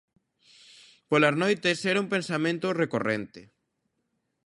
[1.09, 3.41] Polas noites, era un pensamento recorrente?